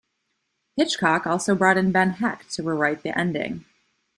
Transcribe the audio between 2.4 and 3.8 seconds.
to rewrite the ending.